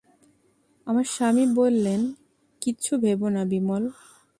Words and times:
আমার 0.87 1.05
স্বামী 1.05 1.45
বললেন, 1.55 2.01
কিচ্ছু 2.61 2.93
ভেবো 2.97 3.27
না 3.29 3.41
বিমল। 3.45 3.83